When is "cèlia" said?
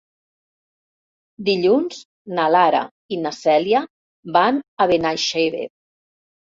3.43-3.85